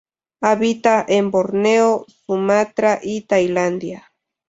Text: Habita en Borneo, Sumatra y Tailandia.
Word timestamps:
Habita 0.41 1.05
en 1.07 1.29
Borneo, 1.29 2.07
Sumatra 2.25 2.99
y 3.03 3.21
Tailandia. 3.27 4.11